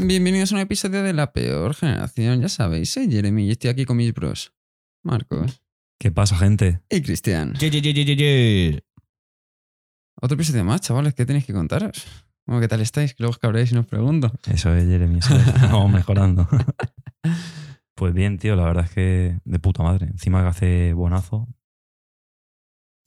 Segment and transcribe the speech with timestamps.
[0.00, 2.40] Bienvenidos a un episodio de La Peor Generación.
[2.40, 4.54] Ya sabéis, soy Jeremy y estoy aquí con mis bros.
[5.02, 5.60] Marcos
[5.98, 6.80] ¿Qué pasa, gente?
[6.88, 7.54] y Cristian.
[7.54, 8.84] Ye, ye, ye.
[10.20, 12.06] Otro episodio más, chavales, ¿qué tenéis que contaros?
[12.46, 13.14] Bueno, ¿Qué tal estáis?
[13.14, 14.32] Que luego os cabréis y no os pregunto.
[14.48, 15.18] Eso es, Jeremy.
[15.18, 15.62] Eso es.
[15.62, 16.48] Vamos mejorando.
[17.96, 20.06] Pues bien, tío, la verdad es que de puta madre.
[20.06, 21.48] Encima que hace bonazo.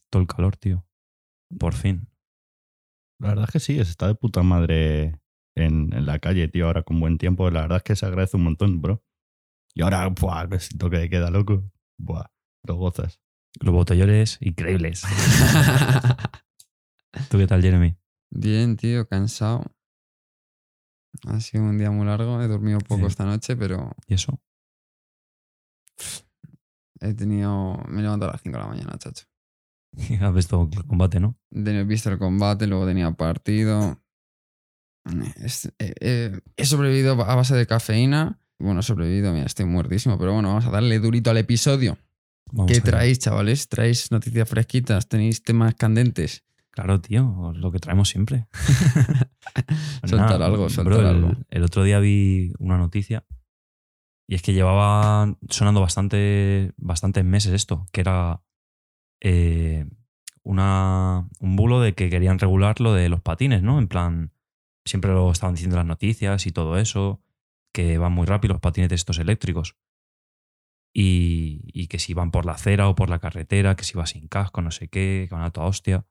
[0.09, 0.85] Todo el calor, tío.
[1.57, 2.09] Por fin.
[3.19, 5.20] La verdad es que sí, está de puta madre
[5.55, 7.49] en, en la calle, tío, ahora con buen tiempo.
[7.51, 9.03] La verdad es que se agradece un montón, bro.
[9.73, 11.63] Y ahora, buah, me siento que queda loco.
[11.99, 12.25] Buah,
[12.63, 13.21] lo gozas.
[13.59, 15.03] Los botellones increíbles.
[17.29, 17.97] ¿Tú qué tal, Jeremy?
[18.31, 19.63] Bien, tío, cansado.
[21.27, 22.41] Ha sido un día muy largo.
[22.41, 23.07] He dormido poco Sí.
[23.07, 24.39] esta noche, pero ¿Y eso?
[26.99, 27.77] he tenido.
[27.87, 29.25] Me he levantado a las 5 de la mañana, chacho.
[30.21, 31.37] Has visto el combate, ¿no?
[31.51, 34.00] He visto el combate, luego tenía partido.
[35.43, 38.39] Es- eh, eh, he sobrevivido a base de cafeína.
[38.59, 40.17] Bueno, he sobrevivido, mira, estoy muertísimo.
[40.17, 41.97] Pero bueno, vamos a darle durito al episodio.
[42.51, 43.69] Vamos ¿Qué traéis, chavales?
[43.69, 45.07] ¿Traéis noticias fresquitas?
[45.07, 46.43] ¿Tenéis temas candentes?
[46.69, 48.47] Claro, tío, lo que traemos siempre.
[50.05, 51.31] Soltar algo, soltar bro, el, algo.
[51.49, 53.25] el otro día vi una noticia
[54.27, 58.41] y es que llevaba sonando bastante, bastantes meses esto, que era
[59.19, 59.85] eh,
[60.43, 63.77] una, un bulo de que querían regular lo de los patines, ¿no?
[63.79, 64.31] En plan,
[64.85, 67.21] siempre lo estaban diciendo en las noticias y todo eso,
[67.73, 69.75] que van muy rápido los patinetes estos eléctricos.
[70.93, 74.05] Y, y que si van por la acera o por la carretera, que si va
[74.05, 76.05] sin casco, no sé qué, que van a toda hostia.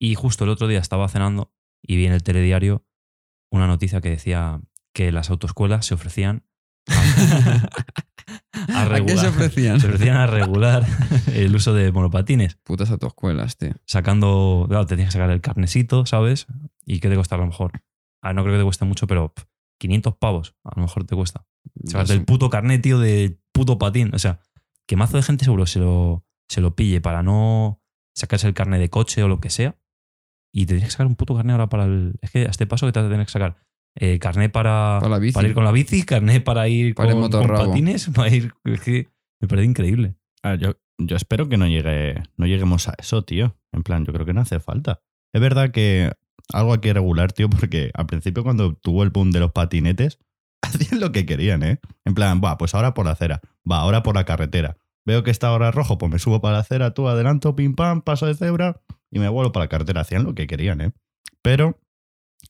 [0.00, 2.84] Y justo el otro día estaba cenando y vi en el telediario
[3.52, 4.60] una noticia que decía
[4.92, 6.44] que las autoescuelas se ofrecían
[6.88, 6.92] a,
[8.74, 9.80] a ¿A qué regular, se ofrecían?
[9.80, 10.84] se ofrecían a regular
[11.34, 13.74] el uso de monopatines, Putas autoescuelas, tío.
[13.84, 16.46] sacando, claro, te tienes que sacar el carnesito, ¿sabes?
[16.90, 17.70] ¿Y qué te cuesta a lo mejor?
[18.20, 19.44] Ah, no creo que te cueste mucho, pero pff,
[19.78, 21.46] 500 pavos a lo mejor te cuesta.
[21.84, 24.10] Sacarte el puto carnet, tío, de puto patín.
[24.12, 24.40] O sea,
[24.88, 27.80] que mazo de gente seguro se lo, se lo pille para no
[28.16, 29.78] sacarse el carnet de coche o lo que sea.
[30.52, 32.14] Y te tienes que sacar un puto carnet ahora para el.
[32.22, 33.56] Es que a este paso que te vas a tener que sacar
[33.94, 35.34] eh, carnet para, Para la bici.
[35.34, 38.52] para ir con la bici, carnet para ir Para con, con patines, para ir.
[38.64, 39.08] Es que
[39.40, 40.16] me parece increíble.
[40.42, 43.56] A ver, yo, yo espero que no, llegue, no lleguemos a eso, tío.
[43.70, 45.02] En plan, yo creo que no hace falta.
[45.32, 46.10] Es verdad que
[46.52, 50.18] algo hay que regular, tío, porque al principio cuando tuvo el boom de los patinetes,
[50.62, 51.80] hacían lo que querían, ¿eh?
[52.04, 53.40] En plan, va, pues ahora por la acera,
[53.70, 54.76] va, ahora por la carretera.
[55.06, 58.02] Veo que está ahora rojo, pues me subo para la acera, tú adelanto, pim pam,
[58.02, 58.80] paso de cebra
[59.10, 60.02] y me vuelvo para la carretera.
[60.02, 60.92] Hacían lo que querían, ¿eh?
[61.42, 61.78] Pero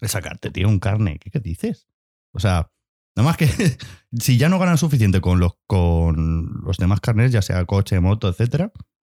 [0.02, 1.88] sacarte, tío, un carne, ¿qué, dices?
[2.32, 2.70] O sea,
[3.16, 3.46] nada más que
[4.18, 8.28] si ya no ganan suficiente con los, con los demás carnets, ya sea coche, moto,
[8.28, 8.72] etcétera,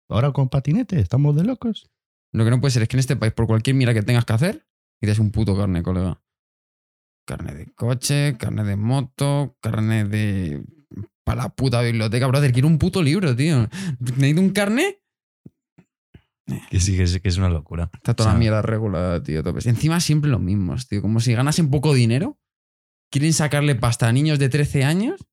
[0.08, 1.90] ahora con patinete, estamos de locos.
[2.32, 4.24] Lo que no puede ser es que en este país, por cualquier mira que tengas
[4.24, 4.66] que hacer,
[5.00, 6.20] y un puto carne, colega.
[7.26, 10.64] Carne de coche, carne de moto, carne de.
[11.24, 12.52] Para la puta biblioteca, brother.
[12.52, 13.68] Quiero un puto libro, tío.
[13.98, 15.00] Necesito un carne.
[16.70, 17.90] Que sí, que es, que es una locura.
[17.92, 19.42] Está toda O sea, la mierda regulada, tío.
[19.64, 21.02] Encima siempre los mismos, tío.
[21.02, 22.38] Como si ganasen poco dinero.
[23.10, 25.26] Quieren sacarle pasta a niños de 13 años.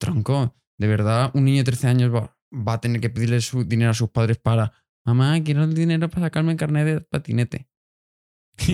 [0.00, 3.64] Tronco, de verdad, un niño de 13 años va, va a tener que pedirle su
[3.64, 4.72] dinero a sus padres para.
[5.08, 7.66] Mamá, quiero el dinero para sacarme el carnet de patinete.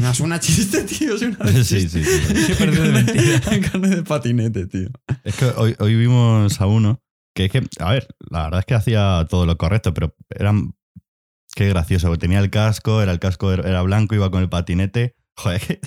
[0.01, 1.15] No, es una chiste, tío.
[1.15, 2.03] Es una Sí, chiste.
[2.03, 2.47] sí, sí.
[2.49, 3.41] Qué perdido de mentira.
[3.53, 4.89] El carnet de patinete, tío.
[5.23, 7.01] Es que hoy, hoy vimos a uno
[7.37, 10.75] que es que, a ver, la verdad es que hacía todo lo correcto, pero eran.
[11.55, 15.15] Qué gracioso, tenía el casco, era el casco era blanco, iba con el patinete.
[15.37, 15.81] Joder,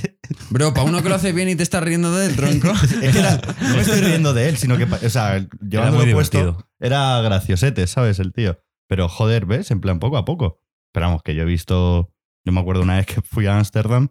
[0.49, 2.71] Bro, para uno que lo hace bien y te estás riendo del tronco.
[3.01, 6.69] es que era- no me estoy riendo de él, sino que, o sea, llevándolo puesto,
[6.79, 8.19] era graciosete, ¿sabes?
[8.19, 8.57] El tío.
[8.87, 9.71] Pero joder, ¿ves?
[9.71, 10.61] En plan, poco a poco.
[10.93, 12.13] Pero vamos, que yo he visto.
[12.45, 14.09] Yo me acuerdo una vez que fui a Ámsterdam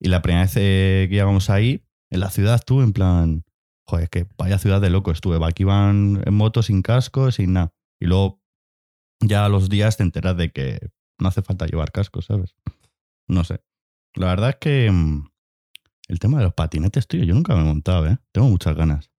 [0.00, 3.44] y la primera vez eh, que íbamos ahí, en la ciudad estuve en plan.
[3.86, 5.44] Joder, que vaya ciudad de loco estuve.
[5.44, 7.74] Aquí iban en moto sin casco, sin nada.
[8.00, 8.40] Y luego,
[9.20, 10.78] ya los días te enteras de que
[11.18, 12.54] no hace falta llevar casco, ¿sabes?
[13.28, 13.60] No sé.
[14.14, 14.90] La verdad es que.
[14.90, 15.28] mm,
[16.08, 18.18] El tema de los patinetes, tío, yo nunca me he montado, ¿eh?
[18.32, 19.10] Tengo muchas ganas.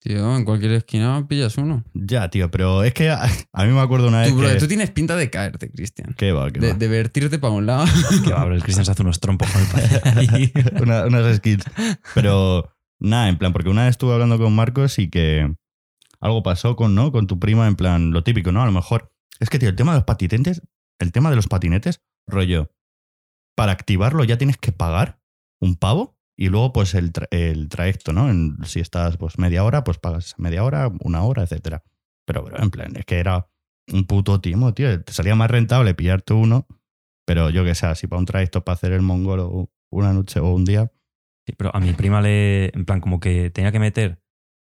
[0.00, 1.82] Tío, en cualquier esquina pillas uno.
[1.94, 4.56] Ya, tío, pero es que a, a mí me acuerdo una vez Tú, bro, que...
[4.56, 6.14] tú tienes pinta de caerte, Cristian.
[6.16, 6.74] ¿Qué va, qué De, va?
[6.78, 7.86] de vertirte para un lado.
[8.24, 10.52] Que va, bro, el Cristian se hace unos trompos con el patín ahí.
[10.82, 11.64] Una- unas skills.
[12.14, 12.70] Pero
[13.00, 15.52] nada, en plan, porque una vez estuve hablando con Marcos y que
[16.20, 17.10] algo pasó con, ¿no?
[17.10, 18.62] Con tu prima, en plan, lo típico, ¿no?
[18.62, 19.12] A lo mejor.
[19.40, 20.62] Es que, tío, el tema de los patinetes,
[21.00, 22.70] el tema de los patinetes, rollo,
[23.56, 25.20] para activarlo ya tienes que pagar
[25.60, 28.28] un pavo y luego, pues, el, el trayecto, ¿no?
[28.64, 31.82] Si estás, pues, media hora, pues pagas media hora, una hora, etcétera.
[32.26, 33.48] Pero, bro, en plan, es que era
[33.92, 35.02] un puto timo, tío.
[35.02, 36.66] Te salía más rentable pillarte uno,
[37.24, 40.52] pero yo que sé, si para un trayecto para hacer el mongolo una noche o
[40.52, 40.90] un día,
[41.46, 42.66] Sí, pero a mi prima le.
[42.74, 44.20] En plan, como que tenía que meter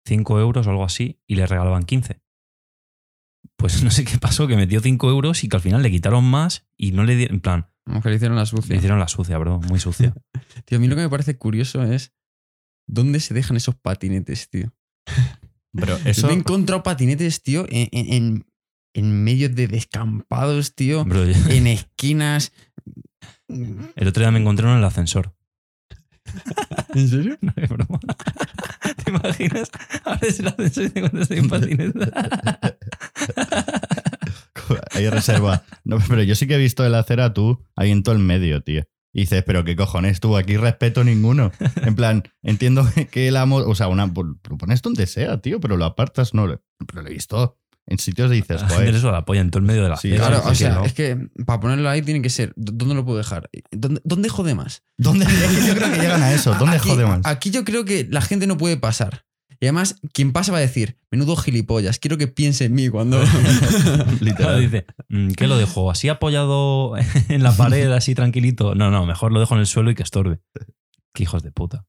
[0.06, 2.22] 5 euros o algo así y le regalaban 15.
[3.58, 6.24] Pues no sé qué pasó, que metió 5 euros y que al final le quitaron
[6.24, 7.36] más y no le dieron.
[7.36, 8.76] En plan, Como que le hicieron la le sucia.
[8.76, 10.14] hicieron la sucia, bro, muy sucia.
[10.66, 12.14] Tío, a mí lo que me parece curioso es
[12.88, 14.72] dónde se dejan esos patinetes, tío.
[16.06, 16.28] Eso.
[16.28, 18.46] me he encontrado patinetes, tío, en, en- en-
[18.96, 22.52] en medio de descampados, tío, Bro, yo- en esquinas.
[23.48, 25.36] el otro día me encontré uno en el ascensor.
[26.94, 27.38] ¿En serio?
[27.42, 28.00] No es broma.
[29.04, 29.70] ¿Te imaginas?
[30.06, 32.12] Abres el ascensor y te encuentras ahí un patinete.
[34.92, 35.64] Hay reserva.
[35.84, 38.62] No, pero yo sí que he visto el acera tú ahí en todo el medio,
[38.62, 38.84] tío.
[39.12, 41.52] Y dices, pero qué cojones tú, aquí respeto ninguno.
[41.78, 45.78] En plan, entiendo que el amo, o sea, una, lo pones donde sea, tío, pero
[45.78, 46.46] lo apartas, no.
[46.88, 47.58] Pero lo he visto
[47.88, 50.44] en sitios dices, joder, eso la polla en todo el medio de la Sí, Claro,
[50.46, 52.54] o sea, es que para ponerlo ahí tiene que ser.
[52.56, 53.50] ¿dó- ¿Dónde lo puedo dejar?
[53.72, 54.84] ¿Dónde, dónde jode más?
[54.96, 55.26] ¿dónde?
[55.26, 57.22] es que yo creo que llegan a eso, ¿dónde aquí, jode más?
[57.26, 59.26] Aquí yo creo que la gente no puede pasar.
[59.62, 63.22] Y además, quien pasa va a decir, menudo gilipollas, quiero que piense en mí cuando.
[64.22, 64.62] Literal.
[64.62, 65.92] dice, "Mm, ¿qué lo dejo?
[65.92, 66.94] ¿Así apoyado
[67.30, 68.74] en la pared, así tranquilito?
[68.76, 70.40] No, no, mejor lo dejo en el suelo y que estorbe.
[71.14, 71.86] Qué hijos de puta.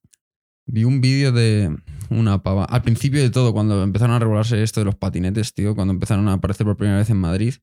[0.67, 1.77] Vi un vídeo de
[2.11, 2.65] una pava.
[2.65, 6.29] Al principio de todo, cuando empezaron a regularse esto de los patinetes, tío, cuando empezaron
[6.29, 7.55] a aparecer por primera vez en Madrid,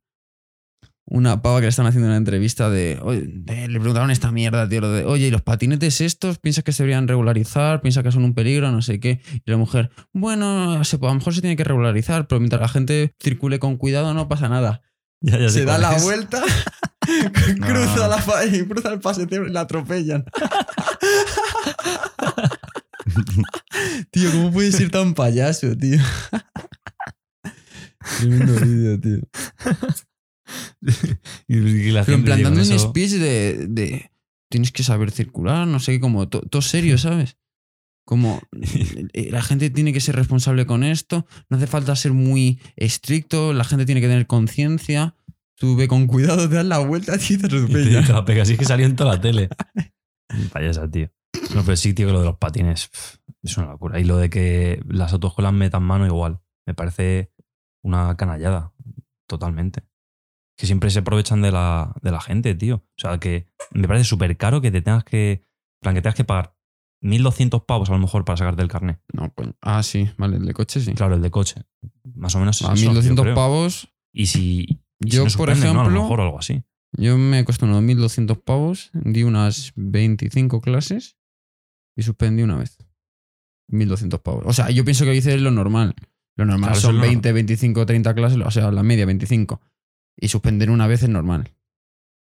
[1.09, 2.99] una pava que le estaban haciendo una entrevista de,
[3.47, 6.83] le preguntaron esta mierda, tío, lo de, oye, ¿y los patinetes estos piensas que se
[6.83, 7.79] deberían regularizar?
[7.81, 8.71] ¿Piensas que son un peligro?
[8.71, 9.21] No sé qué.
[9.45, 12.67] Y la mujer, bueno, se- a lo mejor se tiene que regularizar, pero mientras la
[12.67, 14.81] gente circule con cuidado no pasa nada.
[15.21, 16.03] Ya, ya sé se da la es.
[16.03, 16.41] vuelta,
[17.65, 18.21] cruza, la,
[18.67, 20.25] cruza el paseo y la atropellan.
[24.11, 25.99] tío, ¿cómo puedes ser tan payaso, tío?
[28.19, 29.19] Tremendo vídeo, tío.
[31.47, 34.11] Y- y la Pero en gente, plan, dando un speech de, de
[34.49, 37.37] tienes que saber circular, no sé qué, como to- todo serio, ¿sabes?
[38.05, 38.41] Como
[39.13, 43.51] eh, la gente tiene que ser responsable con esto, no hace falta ser muy estricto,
[43.53, 45.15] la gente tiene que tener conciencia.
[45.59, 48.59] Tú ve con cuidado, te das la vuelta y te Y te, pega, así es
[48.59, 49.49] que salió en toda la tele.
[50.53, 51.11] Payasa, tío.
[51.55, 52.89] No, pero sí, tío, que lo de los patines
[53.43, 53.99] es una locura.
[53.99, 56.39] Y lo de que las autoescuelas metan mano igual.
[56.65, 57.31] Me parece
[57.83, 58.71] una canallada.
[59.27, 59.81] Totalmente.
[60.57, 62.77] Que siempre se aprovechan de la, de la gente, tío.
[62.77, 65.43] O sea, que me parece súper caro que te tengas que.
[65.81, 66.55] plan, que tengas que pagar
[67.03, 68.99] 1.200 pavos a lo mejor para sacarte el carnet.
[69.13, 70.93] No, pues, ah, sí, vale, el de coche sí.
[70.93, 71.61] Claro, el de coche.
[72.15, 73.35] Más o menos es A eso, yo 1200 creo.
[73.35, 74.81] pavos, Y si.
[74.99, 75.81] y si yo, no por suspenden, ¿no?
[75.81, 76.63] A lo ejemplo, mejor algo así.
[76.97, 81.17] yo me costó unos 1200 pavos, di unas 25 clases
[81.95, 82.79] y suspendí una vez.
[83.69, 84.43] 1200 pavos.
[84.47, 85.93] O sea, yo pienso que hice lo normal.
[86.35, 89.61] Lo normal Claro, son es lo 20, 25, 30 clases, o sea, la media 25.
[90.19, 91.53] Y suspender una vez es normal.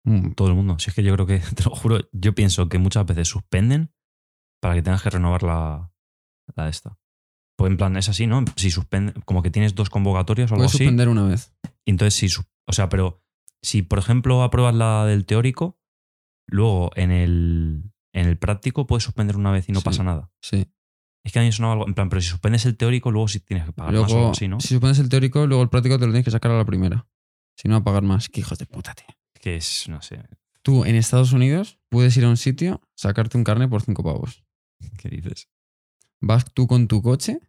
[0.05, 0.77] Mm, Todo el mundo.
[0.79, 3.91] Si es que yo creo que, te lo juro, yo pienso que muchas veces suspenden
[4.61, 5.91] para que tengas que renovar la,
[6.55, 6.97] la de esta.
[7.57, 8.43] Pues en plan, es así, ¿no?
[8.57, 10.83] Si suspende, como que tienes dos convocatorias o algo Puedes así.
[10.83, 11.53] suspender una vez.
[11.85, 12.27] y entonces, si,
[12.67, 13.23] o sea, pero
[13.61, 15.79] si por ejemplo apruebas la del teórico,
[16.47, 19.85] luego en el, en el práctico puedes suspender una vez y no Sí.
[19.85, 20.29] pasa nada.
[20.41, 20.67] Sí.
[21.23, 23.39] Es que a mí sonaba algo, en plan, pero si suspendes el teórico, luego sí
[23.39, 24.59] tienes que pagar más o algo Luego, así, ¿no?
[24.59, 27.07] si suspender el teórico, luego el práctico te lo tienes que sacar a la primera.
[27.55, 28.29] Si no, a pagar más.
[28.29, 29.07] Qué hijos de puta, tío.
[29.39, 30.19] Que es, no sé,
[30.61, 34.43] Tú en Estados Unidos puedes ir a un sitio, sacarte un carnet por 5 pavos.
[34.97, 35.47] ¿qué dices?
[36.21, 37.39] Vas tú con tu coche,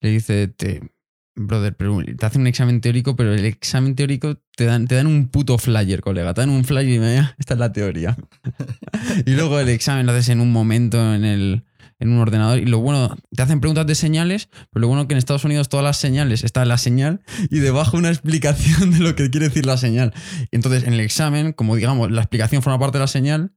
[0.00, 0.90] le dices, te,
[1.38, 5.06] brother, pero te hacen un examen teórico, pero el examen teórico te dan, te dan
[5.06, 6.34] un puto flyer, colega.
[6.34, 8.16] Te dan un flyer y me esta es la teoría.
[9.26, 11.64] y luego el examen lo haces en un momento en, el,
[11.98, 12.58] en un ordenador.
[12.58, 15.68] Y lo bueno, te hacen preguntas de señales, pero lo bueno que en Estados Unidos
[15.68, 19.66] todas las señales está la señal y debajo una explicación de lo que quiere decir
[19.66, 20.12] la señal.
[20.50, 23.52] Y entonces en el examen, como digamos, la explicación forma parte de la señal,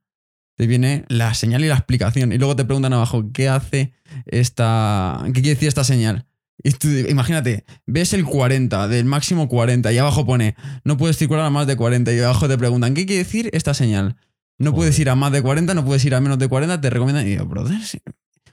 [0.58, 2.32] te viene la señal y la explicación.
[2.32, 3.94] Y luego te preguntan abajo, ¿qué hace
[4.26, 5.22] esta.
[5.26, 6.28] ¿Qué quiere decir esta señal?
[6.64, 11.46] Y tú, imagínate, ves el 40, del máximo 40, y abajo pone, no puedes circular
[11.46, 14.18] a más de 40, y abajo te preguntan, ¿qué quiere decir esta señal?
[14.60, 16.90] No puedes ir a más de 40, no puedes ir a menos de 40, te
[16.92, 17.28] recomiendan.
[17.28, 18.00] Y yo, brother, sí".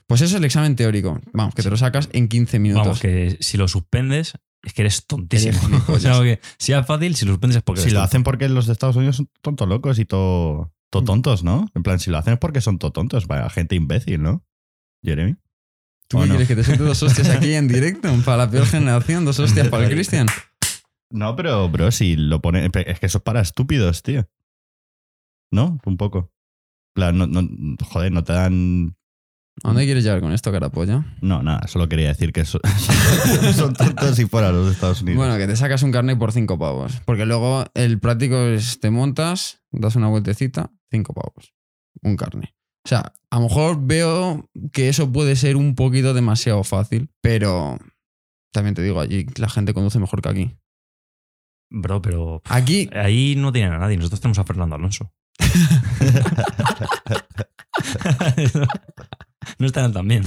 [0.09, 1.21] Pues eso es el examen teórico.
[1.33, 2.83] Vamos, que te lo sacas en 15 minutos.
[2.83, 5.59] Vamos, que si lo suspendes, es que eres tontísimo.
[5.87, 8.03] O sea, que si es fácil, si lo suspendes es porque Si lo tonto.
[8.05, 11.67] hacen porque los de Estados Unidos son tontos locos y todo, todo tontos, ¿no?
[11.75, 14.43] En plan, si lo hacen es porque son todo tontos, vaya, gente imbécil, ¿no?
[15.03, 15.35] Jeremy.
[16.07, 16.33] ¿Tú ¿O qué no?
[16.33, 18.11] quieres que te suelte dos hostias aquí en directo?
[18.25, 20.25] Para la peor generación, dos hostias para el Cristian.
[21.11, 22.71] No, pero, bro, si lo ponen.
[22.87, 24.27] Es que eso es para estúpidos, tío.
[25.51, 25.79] ¿No?
[25.85, 26.31] Un poco.
[26.89, 27.47] En plan, no, no,
[27.83, 28.95] joder, no te dan.
[29.63, 31.05] ¿A dónde quieres llegar con esto, carapolla?
[31.21, 32.61] No, nada, solo quería decir que son,
[33.55, 35.17] son tontos si fuera los de Estados Unidos.
[35.17, 37.01] Bueno, que te sacas un carnet por 5 pavos.
[37.05, 41.53] Porque luego el práctico es te montas, das una vueltecita, 5 pavos.
[42.01, 42.53] Un carnet.
[42.85, 47.77] sea, a lo mejor veo que eso puede ser un poquito demasiado fácil, pero
[48.53, 50.57] también te digo, allí la gente conduce mejor que aquí.
[51.71, 53.97] Bro, pero Aquí, ahí no tienen a nadie.
[53.97, 55.11] Nosotros tenemos a Fernando Alonso.
[59.59, 60.23] no estarán tan bien.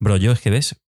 [0.00, 0.82] Bro, yo es que ves,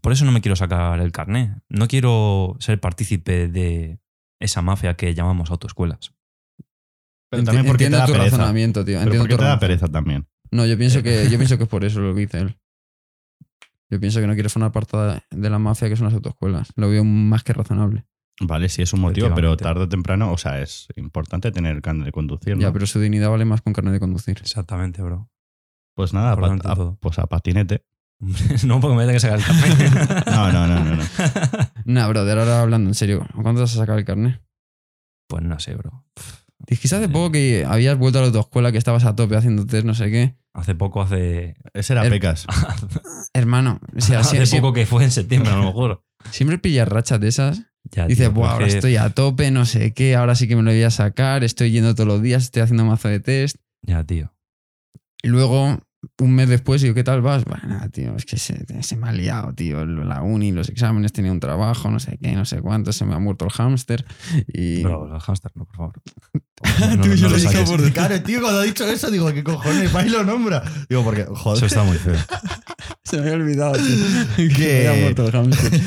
[0.00, 1.56] por eso no me quiero sacar el carné.
[1.68, 4.00] No quiero ser partícipe de
[4.40, 6.14] esa mafia que llamamos autoescuelas.
[7.30, 8.36] Pero también porque te da tu pereza.
[8.36, 8.96] razonamiento, tío.
[8.96, 10.26] Entiendo porque tu te da pereza también.
[10.50, 12.58] No, yo pienso que, yo pienso que es por eso lo que dice él.
[13.90, 14.96] Yo pienso que no quiere formar parte
[15.30, 16.72] de la mafia que son las autoescuelas.
[16.76, 18.04] Lo veo más que razonable.
[18.40, 21.82] Vale, sí es un motivo, pero tarde o temprano, o sea, es importante tener el
[21.82, 22.54] carnet de conducir.
[22.56, 22.62] ¿no?
[22.62, 24.38] Ya, pero su dignidad vale más con carnet de conducir.
[24.40, 25.28] Exactamente, bro.
[25.96, 26.96] Pues nada, a- todo.
[27.00, 27.84] pues a patinete.
[28.64, 30.26] no, porque me voy a tener que sacar el carnet.
[30.26, 31.02] No, no, no, no, no.
[31.84, 33.26] Nah, bro, de ahora hablando en serio.
[33.42, 34.40] ¿Cuándo vas a sacar el carnet?
[35.28, 36.04] Pues no sé, bro.
[36.66, 39.84] Dijiste hace poco que habías vuelto a la autoescuela, que estabas a tope haciendo test,
[39.86, 40.36] no sé qué.
[40.54, 41.56] Hace poco, hace.
[41.72, 42.46] Ese era Pecas.
[43.32, 46.04] Hermano, o sea, hace poco que fue en septiembre, a lo mejor.
[46.30, 47.62] siempre pillas rachas de esas.
[47.92, 50.56] Ya, Dices, tío, Buah, pero ahora estoy a tope, no sé qué, ahora sí que
[50.56, 53.56] me lo voy a sacar, estoy yendo todos los días, estoy haciendo mazo de test.
[53.82, 54.34] Ya, tío.
[55.22, 55.80] Y luego,
[56.20, 57.44] un mes después, digo, ¿qué tal vas?
[57.44, 59.84] Bueno, tío, es que se, se me ha liado, tío.
[59.84, 63.14] La uni, los exámenes, tenía un trabajo, no sé qué, no sé cuánto, se me
[63.14, 64.04] ha muerto el hámster.
[64.46, 64.82] Y.
[64.82, 65.92] Bro, el hámster, no, por favor.
[67.16, 69.92] Yo lo dije por- Claro, tío, cuando ha dicho eso, digo, ¿qué cojones?
[69.92, 70.62] ¿Vais lo nombra?
[70.88, 71.56] Digo, porque, joder.
[71.56, 72.14] Eso está muy feo.
[73.04, 74.48] Se me había olvidado, tío.
[74.56, 75.80] Que- me había muerto el hámster.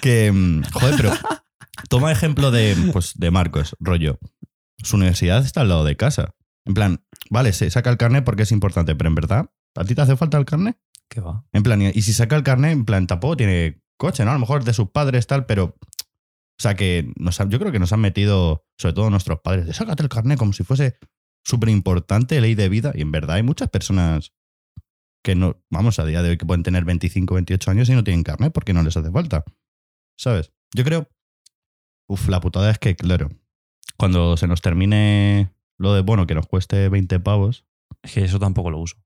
[0.00, 1.12] Que, mm, joder, pero
[1.88, 4.18] toma ejemplo de, pues, de Marcos, rollo.
[4.82, 6.34] Su universidad está al lado de casa.
[6.64, 9.94] En plan, vale, se saca el carnet porque es importante, pero en verdad, ¿a ti
[9.94, 10.78] te hace falta el carnet?
[11.08, 11.44] ¿Qué va?
[11.52, 14.30] En plan, y y si saca el carnet, en plan, tampoco tiene coche, ¿no?
[14.30, 15.76] A lo mejor de sus padres, tal, pero.
[16.60, 19.66] O sea, que nos han- yo creo que nos han metido, sobre todo nuestros padres,
[19.66, 20.98] de sácate el carnet como si fuese
[21.44, 22.92] súper importante, ley de vida.
[22.96, 24.32] Y en verdad hay muchas personas
[25.24, 28.02] que no, vamos, a día de hoy que pueden tener 25, 28 años y no
[28.04, 29.44] tienen carnet porque no les hace falta.
[30.18, 30.52] ¿Sabes?
[30.74, 31.08] Yo creo.
[32.08, 33.30] Uf, la putada es que, claro,
[33.96, 37.64] cuando se nos termine lo de, bueno, que nos cueste 20 pavos.
[38.02, 38.96] Es que eso tampoco lo uso.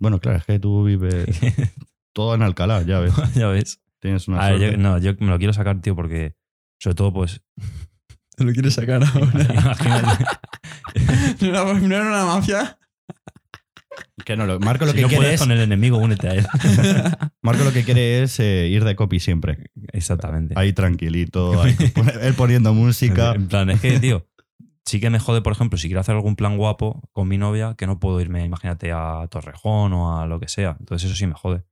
[0.00, 1.26] Bueno, claro, es que tú vives
[2.12, 3.14] todo en Alcalá, ya ves.
[3.34, 3.80] ya ves.
[4.00, 4.76] Tienes una A ver, yo, suerte.
[4.82, 6.36] no, yo me lo quiero sacar, tío, porque.
[6.78, 7.40] Sobre todo, pues.
[8.36, 9.44] Te lo quieres sacar ahora.
[9.54, 10.24] imagínate.
[11.40, 12.78] ¿No era, no era una mafia?
[14.24, 16.28] Que no, lo- Marco lo si que no quiere puedes es, con el enemigo, únete
[16.28, 16.46] a él.
[17.42, 19.70] Marco lo que quiere es eh, ir de copy siempre.
[19.92, 20.54] Exactamente.
[20.56, 21.76] Ahí tranquilito, ahí,
[22.22, 23.32] él poniendo música.
[23.32, 24.26] En plan, es que, tío,
[24.84, 27.74] sí que me jode, por ejemplo, si quiero hacer algún plan guapo con mi novia,
[27.76, 30.76] que no puedo irme, imagínate, a Torrejón o a lo que sea.
[30.78, 31.64] Entonces, eso sí me jode.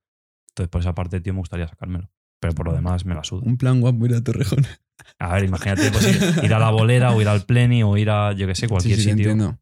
[0.50, 2.10] Entonces, por esa parte, tío, me gustaría sacármelo.
[2.40, 3.42] Pero por lo demás, me la suda.
[3.46, 4.66] Un plan guapo ir a Torrejón.
[5.18, 8.10] A ver, imagínate, pues ir, ir a la bolera o ir al pleni o ir
[8.10, 9.30] a, yo qué sé, cualquier sí, sí, sitio.
[9.30, 9.58] entiendo.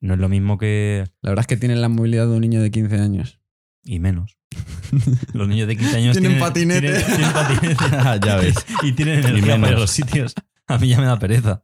[0.00, 1.04] No es lo mismo que.
[1.22, 3.40] La verdad es que tienen la movilidad de un niño de 15 años.
[3.84, 4.38] Y menos.
[5.34, 6.80] Los niños de 15 años Tienen tienen, patinete.
[6.80, 7.84] tienen- tienen patinete.
[7.96, 8.54] Ah, ya ves.
[8.82, 10.34] y tienen energía para los sitios.
[10.66, 11.62] A mí ya me da pereza.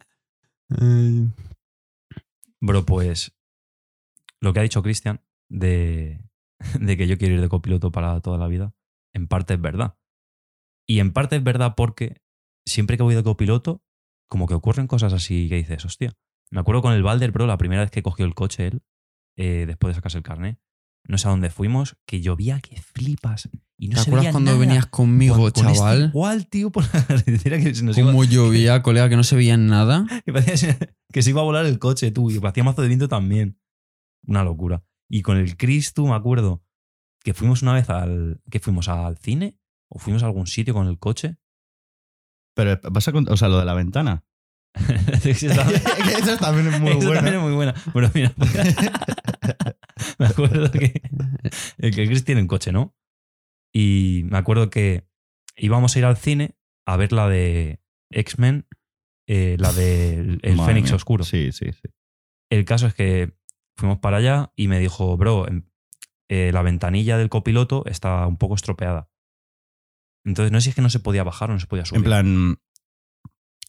[0.70, 1.28] Ay,
[2.60, 3.32] Bro, pues
[4.40, 6.22] lo que ha dicho Cristian de,
[6.80, 8.74] de que yo quiero ir de copiloto para toda la vida,
[9.12, 9.96] en parte es verdad.
[10.86, 12.22] Y en parte es verdad porque
[12.66, 13.82] siempre que voy de copiloto,
[14.28, 16.14] como que ocurren cosas así que dices, hostia.
[16.50, 18.82] Me acuerdo con el Balder, bro, la primera vez que cogió el coche él,
[19.36, 20.58] eh, después de sacarse el carnet,
[21.06, 23.48] no sé a dónde fuimos, que llovía que flipas.
[23.76, 24.60] Y no ¿Te se acuerdas veía cuando nada.
[24.60, 26.04] venías conmigo, Con- con este chaval?
[26.10, 29.36] igual, tío, por la carretera que se nos iba- Como llovía, colega, que no se
[29.36, 30.06] veía nada.
[30.24, 30.78] que parecía
[31.12, 33.58] que se iba a volar el coche, tú, y hacía mazo de viento también.
[34.26, 34.84] Una locura.
[35.08, 36.64] Y con el Cristo, me acuerdo
[37.22, 38.40] que fuimos una vez al.
[38.50, 39.58] que fuimos al cine
[39.90, 41.36] o fuimos a algún sitio con el coche.
[42.54, 44.24] Pero vas a cont- o sea, lo de la ventana.
[45.24, 45.48] Eso
[46.38, 47.14] también es muy esa bueno.
[47.14, 47.74] también es muy buena.
[47.92, 48.32] Bueno, mira.
[50.18, 51.00] me acuerdo que.
[51.78, 52.94] El que el Chris tiene un coche, ¿no?
[53.72, 55.06] Y me acuerdo que
[55.56, 58.66] íbamos a ir al cine a ver la de X-Men,
[59.28, 60.96] eh, la de El Fénix mía.
[60.96, 61.24] Oscuro.
[61.24, 61.88] Sí, sí, sí.
[62.50, 63.32] El caso es que
[63.76, 65.64] fuimos para allá y me dijo, bro, em-
[66.28, 69.08] eh, la ventanilla del copiloto está un poco estropeada.
[70.24, 71.98] Entonces no sé si es que no se podía bajar o no se podía subir.
[71.98, 72.58] En plan,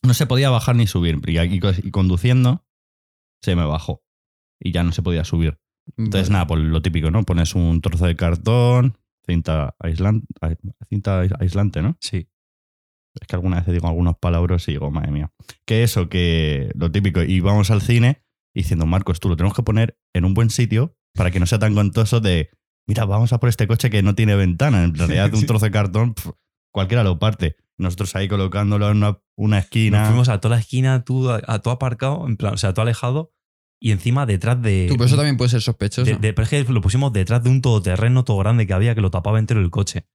[0.06, 1.20] no se podía bajar ni subir.
[1.28, 2.66] Y, conduciendo,
[3.44, 4.04] se me bajó.
[4.60, 5.60] Y ya no se podía subir.
[5.98, 6.34] Entonces, Vale.
[6.34, 7.24] nada, pues lo típico, ¿no?
[7.24, 10.58] Pones un trozo de cartón, cinta, aislan- ai-
[10.90, 11.96] cinta ais- aislante, ¿no?
[12.02, 12.28] Sí.
[13.22, 15.32] Es que alguna vez digo algunos palabras y digo, madre mía.
[15.66, 17.22] Que eso, que lo típico.
[17.24, 20.98] Y vamos al cine diciendo, Marcos, tú lo tenemos que poner en un buen sitio
[21.14, 22.50] para que no sea tan contoso de,
[22.88, 24.84] mira, vamos a por este coche que no tiene ventana.
[24.84, 26.14] En realidad, un trozo de cartón,
[26.74, 27.56] cualquiera lo parte.
[27.78, 30.00] Nosotros ahí colocándolo en una, una esquina.
[30.00, 32.74] Nos fuimos a toda la esquina, tú, a, a todo aparcado, en plan, o sea,
[32.74, 33.32] todo alejado.
[33.82, 34.86] y encima detrás de.
[34.88, 36.06] Tú, pero eso también puede ser sospechoso.
[36.10, 38.96] de- de- pero es que lo pusimos detrás de un todoterreno todo grande que había
[38.96, 40.08] que lo tapaba entero el coche.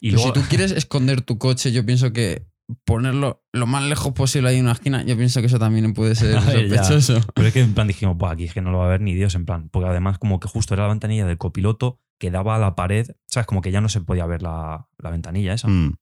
[0.00, 2.46] Y Pero luego, si tú quieres esconder tu coche, yo pienso que
[2.84, 6.14] ponerlo lo más lejos posible ahí en una esquina, yo pienso que eso también puede
[6.14, 6.32] ser
[6.68, 6.84] ya.
[6.84, 7.20] sospechoso.
[7.34, 9.00] Pero es que en plan dijimos, Buah, aquí es que no lo va a ver
[9.00, 9.68] ni Dios, en plan.
[9.70, 13.06] Porque además, como que justo era la ventanilla del copiloto que daba a la pared,
[13.26, 13.46] ¿sabes?
[13.46, 15.68] Como que ya no se podía ver la, la ventanilla esa.
[15.68, 15.94] Mm.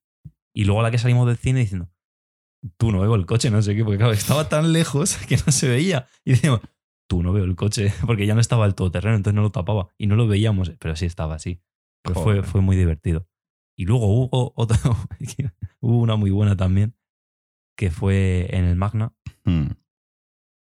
[0.55, 1.91] Y luego a la que salimos del cine diciendo,
[2.77, 5.53] tú no veo el coche, no sé qué, porque claro, estaba tan lejos que no
[5.53, 6.07] se veía.
[6.25, 6.61] Y decíamos,
[7.09, 9.89] tú no veo el coche, porque ya no estaba el todoterreno, entonces no lo tapaba.
[9.99, 11.61] Y no lo veíamos, pero sí estaba así.
[12.03, 13.29] Pues fue, fue muy divertido.
[13.77, 14.79] Y luego hubo otra,
[15.81, 16.97] hubo una muy buena también,
[17.77, 19.15] que fue en el Magna.
[19.45, 19.73] Mm.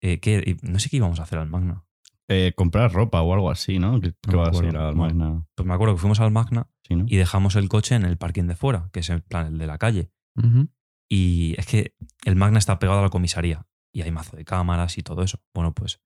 [0.02, 1.84] eh, que, no sé qué íbamos a hacer al Magna.
[2.28, 4.00] Eh, comprar ropa o algo así, ¿no?
[4.00, 5.14] Que, que me vas a ir al Bueno.
[5.14, 5.46] Magna.
[5.54, 7.04] Pues me acuerdo que fuimos al Magna Sí, ¿no?
[7.08, 9.66] y dejamos el coche en el parking de fuera, que es en plan el de
[9.66, 10.10] la calle.
[10.36, 10.68] Ujú.
[11.10, 14.96] Y es que el Magna está pegado a la comisaría y hay mazo de cámaras
[14.98, 15.40] y todo eso.
[15.54, 16.00] Bueno, pues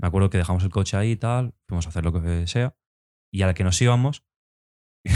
[0.00, 2.74] me acuerdo que dejamos el coche ahí y tal, fuimos a hacer lo que sea.
[3.32, 4.24] Y a la que nos íbamos,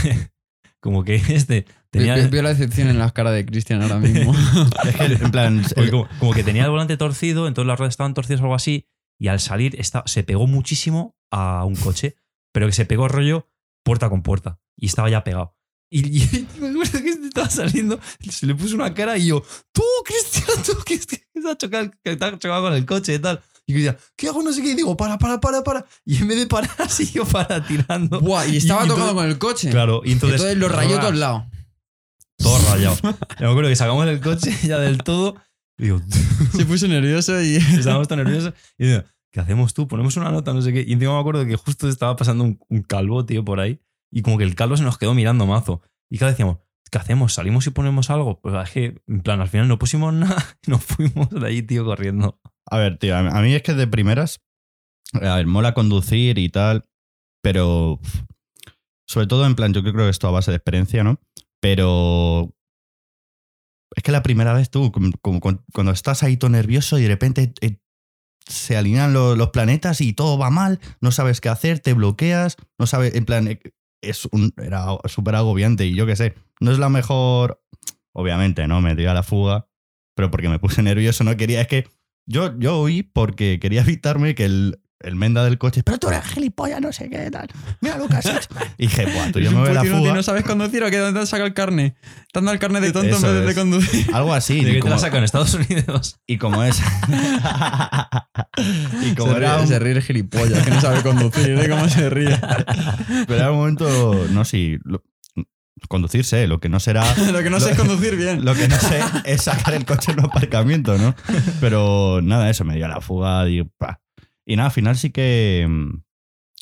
[0.79, 2.15] como que este tenía.
[2.27, 4.33] Veo- la decepción en la cara de Cristian ahora mismo.
[4.99, 8.43] En plan, como, como que tenía el volante torcido, entonces las ruedas estaban torcidas o
[8.43, 8.87] algo así.
[9.19, 12.15] Y al salir esta- se pegó muchísimo a un coche,
[12.51, 13.49] pero que se pegó rollo
[13.83, 14.59] puerta con puerta.
[14.77, 15.55] Y estaba ya pegado.
[15.91, 19.43] Y, y me acuerdo que este estaba saliendo, se le puso una cara y yo,
[19.71, 23.41] tú, Cristian, tú, que, has chocado, que has chocado con el coche y tal.
[23.65, 24.41] Y yo decía, ¿qué hago?
[24.43, 24.71] No sé qué.
[24.71, 25.85] Y digo, para, para, para, para.
[26.03, 28.19] Y en vez de parar, siguió para tirando.
[28.19, 29.69] Buah, y estaba Y- tocando entonces- con el coche.
[29.69, 30.41] Claro, y entonces.
[30.41, 31.43] Entonces, lo rayó a todos lados.
[32.37, 32.97] Todo rayado.
[33.39, 35.35] Me acuerdo que sacamos el coche ya del todo.
[35.77, 36.01] Y digo,
[36.55, 37.55] Se puso nervioso y.
[37.77, 38.53] estábamos tan nerviosos.
[38.77, 39.87] Y digo, ¿qué hacemos tú?
[39.87, 40.83] Ponemos una nota, no sé qué.
[40.87, 43.79] Y encima me acuerdo que justo estaba pasando un, un calvo, tío, por ahí.
[44.11, 45.81] Y como que el calvo se nos quedó mirando mazo.
[46.09, 46.59] Y cada vez decíamos,
[46.93, 47.33] ¿qué hacemos?
[47.33, 48.39] ¿Salimos y ponemos algo?
[48.39, 51.63] Pues es que, en plan, al final no pusimos nada y nos fuimos de ahí,
[51.63, 52.39] tío, corriendo.
[52.69, 54.41] A ver, tío, a mí es que de primeras,
[55.13, 56.85] a ver, mola conducir y tal,
[57.41, 57.99] pero
[59.07, 61.19] sobre todo en plan, yo creo que esto a base de experiencia, ¿no?
[61.59, 62.53] Pero
[63.95, 67.03] es que la primera vez tú, como, como cuan- cuando estás ahí todo nervioso y
[67.03, 67.77] de repente eh,
[68.47, 72.57] se alinean lo- los planetas y todo va mal, no sabes qué hacer, te bloqueas,
[72.77, 73.59] no sabes, en plan, eh,
[74.01, 77.61] es un, era súper agobiante y yo qué sé, no es la mejor,
[78.13, 78.81] obviamente, ¿no?
[78.81, 79.67] Me dio a la fuga,
[80.15, 81.87] pero porque me puse nervioso, no quería, es que
[82.27, 86.81] yo, yo porque quería evitarme que el, el menda del coche, pero tú eres gilipollas,
[86.81, 87.47] no sé qué tal.
[87.81, 88.49] Mira lo que has hecho.
[88.77, 90.13] Y dije, buah, tú yo me voy a la fuga.
[90.13, 90.97] ¿No sabes conducir o qué?
[90.97, 91.95] ¿Dónde te sacado el carne?
[92.31, 94.07] Te han dado el carne de tonto Eso en vez de conducir.
[94.13, 94.55] Algo así.
[94.61, 96.19] ¿De y qué te como, la sacan en Estados Unidos?
[96.27, 96.81] y como es.
[99.01, 101.69] y como se, era ríe, un, se ríe el gilipollas, que no sabe conducir, ¿eh?
[101.69, 102.39] ¿Cómo se ríe?
[103.27, 105.03] pero era un momento, no sé, lo-
[105.89, 107.03] conducirse, lo que no será.
[107.31, 108.45] Lo que no sé es conducir bien.
[108.45, 111.13] Lo que no sé es sacar el coche en un aparcamiento, ¿no?
[111.59, 113.99] Pero nada, eso me dio a la fuga y, pa.
[114.45, 116.03] Y nada, al final sí que mm,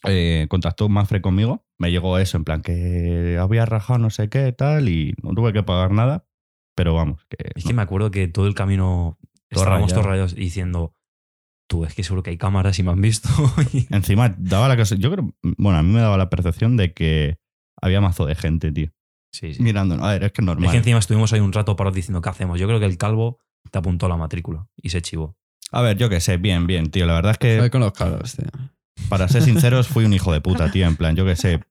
[0.05, 1.65] eh, contactó Manfred conmigo.
[1.77, 5.53] Me llegó eso, en plan que había rajado no sé qué tal y no tuve
[5.53, 6.25] que pagar nada.
[6.75, 7.37] Pero vamos, que.
[7.55, 7.69] Es no.
[7.69, 9.17] que me acuerdo que todo el camino
[9.49, 10.01] Todo estábamos rayado.
[10.01, 10.95] todos rayados diciendo,
[11.67, 13.29] tú, es que seguro que hay cámaras y me han visto.
[13.89, 14.95] Encima daba la cosa.
[14.95, 15.33] Yo creo.
[15.41, 17.37] Bueno, a mí me daba la percepción de que
[17.81, 18.91] había mazo de gente, tío.
[19.31, 19.61] sí, sí.
[19.61, 19.95] Mirando.
[20.03, 20.65] A ver, es que es normal.
[20.65, 22.59] Es que encima estuvimos ahí un rato parados diciendo, ¿qué hacemos?
[22.59, 23.39] Yo creo que el calvo
[23.69, 25.37] te apuntó a la matrícula y se chivó.
[25.71, 27.05] A ver, yo qué sé, bien, bien, tío.
[27.05, 27.59] La verdad es que.
[27.59, 28.47] Voy con los caros, tío.
[29.09, 30.85] Para ser sinceros, fui un hijo de puta, tío.
[30.85, 31.61] En plan, yo qué sé,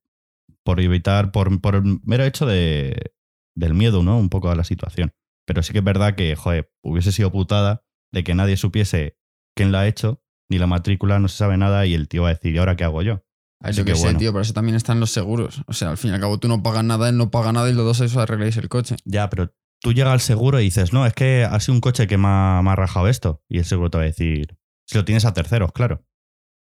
[0.65, 3.13] por evitar, por, por el mero hecho de,
[3.55, 4.19] del miedo, ¿no?
[4.19, 5.13] Un poco a la situación.
[5.47, 9.19] Pero sí que es verdad que, joder, hubiese sido putada de que nadie supiese
[9.57, 12.29] quién la ha hecho, ni la matrícula, no se sabe nada, y el tío va
[12.29, 13.25] a decir, ¿y ahora qué hago yo?
[13.63, 14.19] Ay, yo que qué sé, bueno.
[14.19, 15.63] tío, pero eso también están los seguros.
[15.67, 17.69] O sea, al fin y al cabo tú no pagas nada, él no paga nada
[17.69, 18.97] y los dos eso arregláis el coche.
[19.05, 22.07] Ya, pero tú llegas al seguro y dices, no, es que ha sido un coche
[22.07, 23.43] que me ha, me ha rajado esto.
[23.49, 26.05] Y el seguro te va a decir, si lo tienes a terceros, claro.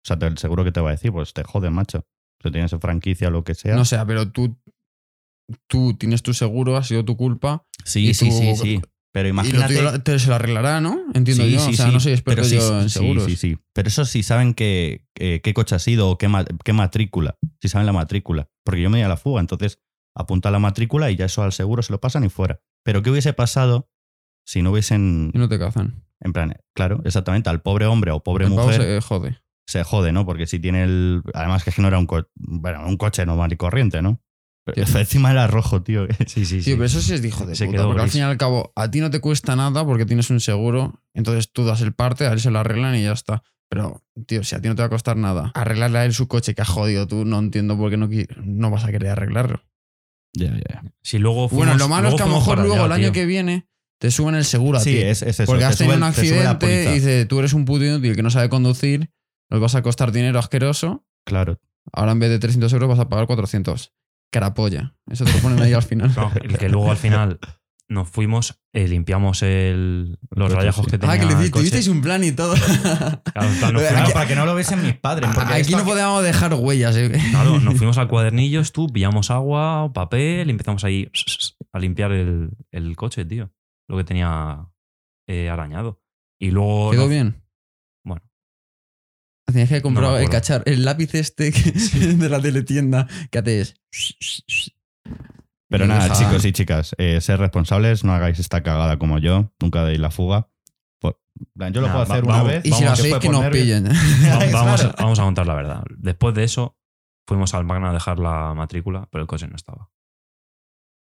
[0.05, 2.07] O sea, el seguro que te va a decir, pues te jode, macho.
[2.41, 3.75] Si lo tienes en franquicia o lo que sea.
[3.75, 4.57] No sé, pero tú,
[5.67, 7.65] tú tienes tu seguro, ha sido tu culpa.
[7.85, 8.81] sí, y sí, tú- sí, sí.
[9.11, 9.83] Pero Y imagínate.
[9.83, 11.01] lo- te se lo arreglará, ¿no?
[11.15, 11.61] Entiendo Sí, yo.
[11.61, 11.93] sí, o sea, sí.
[11.93, 13.25] no soy experto Pero sí, yo en sí, seguros.
[13.25, 16.45] Sí, sí, Pero eso sí saben que, que- qué coche ha sido o qué, ma-
[16.63, 17.37] qué matrícula.
[17.61, 18.49] Si saben la matrícula.
[18.65, 19.81] Porque yo me di a la fuga, entonces
[20.15, 22.61] apunta la matrícula y ya eso al seguro se lo pasan y fuera.
[22.89, 23.91] Pero ¿qué hubiese pasado
[24.47, 25.31] si no hubiesen.
[25.35, 26.07] Y no te cazan.
[26.21, 29.39] En plan, claro, exactamente, al pobre hombre o pobre El mujer se jode.
[29.67, 30.25] se jode, ¿no?
[30.25, 31.23] Porque si tiene el.
[31.35, 34.23] Además, que es que no era un, co- bueno, un coche normal y corriente, ¿no?
[34.65, 36.07] Pero encima era rojo, tío.
[36.27, 37.85] Sí, sí, Sí, pero eso sí es de hijo de Se puta.
[37.87, 40.41] Porque al fin y al cabo, a ti no te cuesta nada porque tienes un
[40.41, 41.03] seguro.
[41.13, 43.43] Entonces tú das el parte, a él se lo arreglan y ya está.
[43.69, 46.27] Pero, tío, si a ti no te va a costar nada arreglarle a él su
[46.27, 48.09] coche que ha jodido tú, no entiendo por qué no,
[48.43, 49.63] no vas a querer arreglarlo.
[50.35, 50.83] Ya, ya.
[51.03, 53.13] Si luego bueno, lo malo es que a lo mejor luego allá, el año tío.
[53.13, 53.69] que viene
[54.01, 54.99] te suben el seguro a Sí, ti.
[54.99, 55.47] es, es eso.
[55.47, 56.93] porque te has tenido sube- un te accidente y póliza.
[56.93, 59.11] dice, tú eres un puto inútil que no sabe conducir
[59.51, 61.07] Nos vas a costar dinero asqueroso.
[61.25, 61.59] Claro.
[61.93, 63.93] Ahora en vez de 300 euros vas a pagar 400.
[64.31, 64.95] Carapolla.
[65.11, 66.13] Eso te lo ponen ahí al final.
[66.17, 67.39] No, el que luego al final
[67.91, 70.91] nos fuimos, eh, limpiamos el, los rayajos sí.
[70.91, 71.51] que tenía ah, que le coche.
[71.51, 72.55] tuvisteis un plan y todo.
[73.33, 75.31] Claro, en plan, nos Aquí- fuimos- para que no lo viesen mis padres.
[75.35, 76.97] porque Aquí no podíamos dejar huellas.
[76.97, 77.11] eh.
[77.31, 81.11] Claro, nos fuimos al cuadernillos, tú, pillamos agua, papel y empezamos ahí
[81.73, 83.51] a limpiar el, el coche, tío.
[83.89, 84.67] Lo que tenía
[85.27, 86.03] eh, arañado.
[86.39, 86.91] Y luego.
[86.91, 87.43] ¿Quedó nos- bien?
[88.05, 88.23] Bueno.
[89.47, 93.77] Tenías que comprar el cachar, el lápiz este que- de la teletienda que haces.
[95.69, 99.85] Pero nada, chicos y chicas, eh, ser responsables, no hagáis esta cagada como yo, nunca
[99.85, 100.49] deis la fuga.
[100.99, 101.15] Pues,
[101.55, 102.65] yo lo Nah, puedo hacer va- una vamos- vez.
[102.65, 103.85] Y si lo vamos, hacéis, que nos pillen.
[104.33, 104.95] Va- vamos, Claro.
[104.99, 105.85] vamos a contar la verdad.
[105.99, 106.77] Después de eso,
[107.27, 109.91] fuimos al Magna a dejar la matrícula, pero el coche no estaba.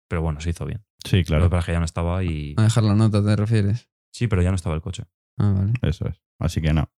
[0.09, 0.85] Pero bueno, se hizo bien.
[1.05, 2.55] Sí, Lo claro, que pasa es que ya no estaba y.
[2.59, 3.89] A dejar la nota, ¿te refieres?
[4.13, 5.05] Sí, pero ya no estaba el coche.
[5.39, 5.73] Ah, vale.
[5.83, 6.21] eso es.
[6.39, 6.91] Así que no.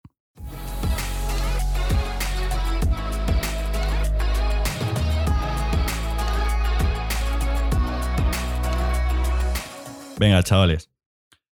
[10.22, 10.88] Venga, chavales.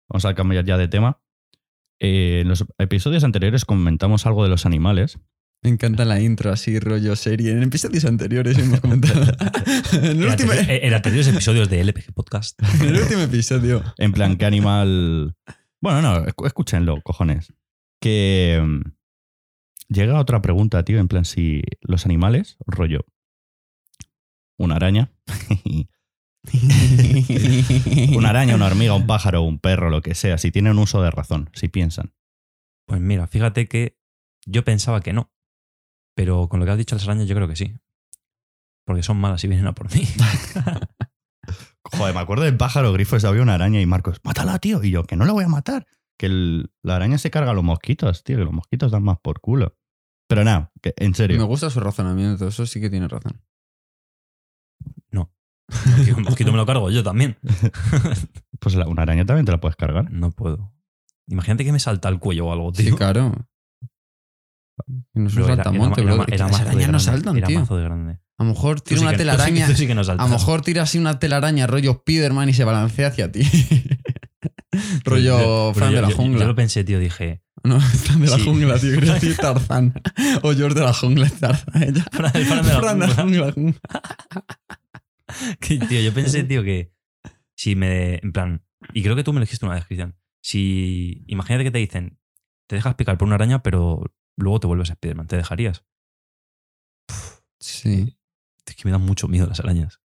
[0.09, 1.21] Vamos a cambiar ya de tema.
[1.99, 5.19] Eh, en los episodios anteriores comentamos algo de los animales.
[5.65, 7.51] Me encanta la intro así, rollo serie.
[7.51, 9.21] En episodios anteriores hemos comentado.
[9.95, 12.63] en, el En último, anteri- en anteriores episodios de LPG Podcast.
[12.81, 13.83] en el último episodio.
[13.99, 15.35] En plan, ¿qué animal...?
[15.81, 17.53] Bueno, no, escúchenlo, cojones.
[18.01, 18.93] Que mm,
[19.89, 23.07] llega otra pregunta, tío, en plan, si los animales, rollo,
[24.57, 25.11] una araña,
[28.17, 31.11] una araña, una hormiga, un pájaro, un perro, lo que sea, si tienen uso de
[31.11, 32.13] razón, si piensan.
[32.87, 33.97] Pues mira, fíjate que
[34.47, 35.33] yo pensaba que no.
[36.15, 37.75] Pero con lo que has dicho las arañas, yo creo que sí.
[38.87, 40.03] Porque son malas y vienen a por mí.
[41.93, 44.83] Joder, me acuerdo del pájaro grifo, ese, había una araña y Marcos, mátala, tío.
[44.83, 45.87] Y yo, que no la voy a matar.
[46.19, 49.19] Que el- la araña se carga a los mosquitos, tío, que los mosquitos dan más
[49.23, 49.77] por culo.
[50.29, 51.47] Pero nada, que, en Me serio.
[51.47, 53.41] gusta su razonamiento, eso sí que tiene razón.
[55.69, 57.37] Mosquito- un mosquito me lo cargo yo también.
[58.61, 60.11] Pues la- una araña también te la puedes cargar.
[60.13, 60.73] No puedo.
[61.27, 62.97] Imagínate que me salta el cuello o algo, Sí, tío.
[62.97, 63.33] claro.
[65.15, 67.01] Y no es un Pero era- saltamonte, era- era- brother, que era las arañas no
[67.01, 67.61] saltan, era tío.
[67.61, 68.13] mazo de grande.
[68.39, 69.67] A lo mejor tira sí una que- tú sí- telaraña.
[69.67, 72.65] tú sí que no A lo mejor tira así una telaraña rollo Spiderman y se
[72.65, 73.43] balancea hacia ti.
[75.05, 76.41] rollo Pero Fran yo- de la yo- jungla.
[76.41, 77.43] Yo lo pensé, tío, dije.
[77.65, 78.45] No, Fran de la Sí.
[78.45, 78.95] jungla, tío.
[78.95, 79.95] Quería decir Tarzán.
[80.43, 81.83] O George de la jungla, Tarzán.
[81.83, 82.05] Ella.
[82.13, 83.81] Fran- Fran de la Fran de la jungla.
[85.61, 86.93] que, tío, yo pensé, tío, que
[87.57, 88.17] si me.
[88.17, 88.65] En plan.
[88.93, 90.17] Y creo que tú me lo dijiste una descripción.
[90.43, 91.25] Si.
[91.27, 92.19] Imagínate que te dicen.
[92.69, 94.03] Te dejas picar por una araña, pero
[94.37, 95.27] luego te vuelves Spiderman.
[95.27, 95.85] ¿Te dejarías?
[97.61, 98.17] Sí.
[98.67, 100.01] Es que me dan mucho miedo las arañas.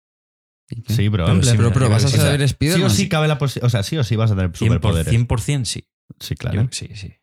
[0.89, 1.27] Sí, bro.
[1.27, 2.87] Pero sí, Pero, pero vas a saber Sí Spiderman.
[2.87, 3.67] o sí cabe la posibilidad.
[3.67, 5.13] O sea, sí o sí vas a tener 100%, superpoderes.
[5.13, 5.89] 100% sí.
[6.21, 6.69] Sí, Yo claro.
[6.71, 7.15] sí, sí.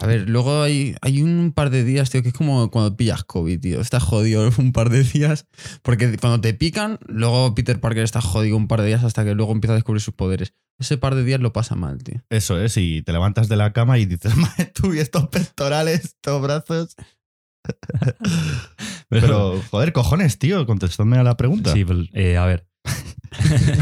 [0.00, 3.22] A ver, luego hay, hay un par de días, tío, que es como cuando pillas
[3.22, 3.80] COVID, tío.
[3.82, 5.46] Estás jodido un par de días.
[5.82, 9.34] Porque cuando te pican, luego Peter Parker está jodido un par de días hasta que
[9.34, 10.54] luego empieza a descubrir sus poderes.
[10.78, 12.22] Ese par de días lo pasa mal, tío.
[12.30, 16.04] Eso es, y te levantas de la cama y dices, madre tú, y estos pectorales,
[16.04, 16.96] estos brazos.
[19.10, 21.74] Pero, joder, cojones, tío, contestadme a la pregunta.
[21.74, 22.66] Sí, pero, eh, a ver.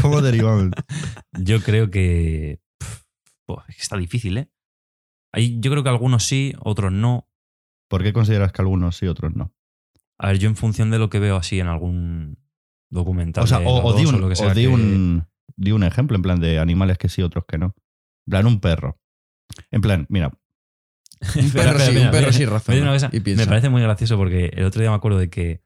[0.01, 0.71] ¿Cómo derivamos?
[1.39, 2.59] Yo creo que.
[2.77, 3.03] pf,
[3.47, 4.49] buah, es que está difícil, ¿eh?
[5.31, 7.27] Hay, yo creo que algunos sí, otros no.
[7.87, 9.53] ¿Por qué consideras que algunos sí, otros no?
[10.17, 12.37] A ver, yo en función de lo que veo así en algún
[12.89, 13.43] documental.
[13.43, 16.15] O sea, o, di, un, lo que o sea di que- un, di un ejemplo,
[16.15, 17.75] en plan de animales que sí, otros que no.
[18.25, 18.99] En plan, un perro.
[19.71, 20.31] En plan, mira,
[21.35, 22.33] Un perro sí, mira, un perro mira.
[22.33, 22.81] sí razona.
[22.81, 23.43] una cosa, y piensa.
[23.43, 25.63] me parece muy gracioso porque el otro día me acuerdo de que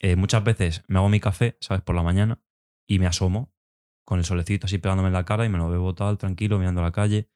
[0.00, 1.82] eh, muchas veces me hago mi café, ¿sabes?
[1.82, 2.40] Por la mañana
[2.86, 3.52] y me asomo
[4.04, 6.80] con el solecito así pegándome en la cara y me lo bebo tal, tranquilo, mirando
[6.82, 7.30] a la calle.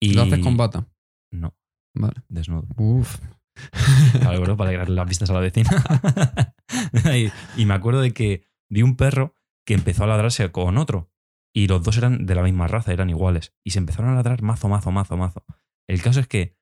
[0.00, 0.14] Y...
[0.14, 0.86] ¿Lo haces con bata?
[1.32, 1.56] No,
[1.94, 2.22] Vale.
[2.28, 2.66] desnudo.
[2.76, 3.18] Uf.
[4.12, 5.70] Claro, para alegrarle las vistas a la vecina.
[7.14, 7.30] y,
[7.60, 11.10] y me acuerdo de que vi un perro que empezó a ladrarse con otro.
[11.54, 13.54] Y los dos eran de la misma raza, eran iguales.
[13.64, 15.44] Y se empezaron a ladrar mazo, mazo, mazo, mazo.
[15.88, 16.56] El caso es que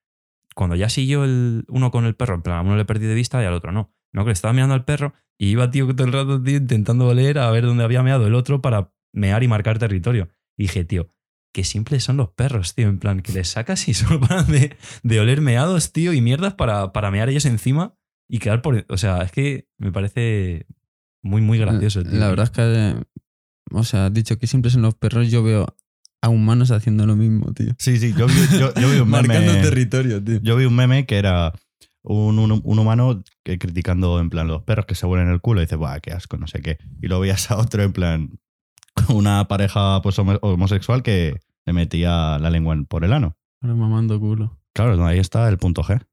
[0.54, 3.14] cuando ya siguió el, uno con el perro, en plan, a uno le perdí de
[3.14, 3.92] vista y al otro no.
[4.12, 7.38] No, que estaba mirando al perro y iba, tío, todo el rato, tío, intentando oler
[7.38, 10.28] a ver dónde había meado el otro para mear y marcar territorio.
[10.56, 11.08] Y dije, tío,
[11.54, 12.88] qué simples son los perros, tío.
[12.88, 16.52] En plan, que les sacas y solo paran de, de oler meados, tío, y mierdas
[16.54, 17.94] para, para mear ellos encima
[18.28, 18.84] y quedar por.
[18.90, 20.66] O sea, es que me parece
[21.22, 22.18] muy, muy gracioso, tío.
[22.18, 23.06] La verdad es que,
[23.70, 25.74] o sea, has dicho que siempre son los perros, yo veo
[26.20, 27.72] a humanos haciendo lo mismo, tío.
[27.78, 29.62] sí, sí, yo vi, yo, yo vi un Marcando meme.
[29.62, 30.40] territorio, tío.
[30.42, 31.52] Yo vi un meme que era
[32.02, 35.60] un, un- un humano que criticando en plan los perros que se huelen el culo
[35.60, 36.78] y dice, ¡buah, qué asco, no sé qué!
[37.02, 38.30] Y lo veías a otro en plan
[39.09, 43.37] una pareja pues, homo- homosexual que le metía la lengua en- por el ano.
[43.62, 44.59] Ahora mamando culo.
[44.74, 46.04] Claro, ahí está el punto G.